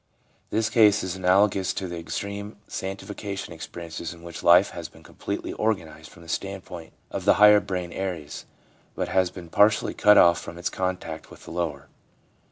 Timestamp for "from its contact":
10.41-11.29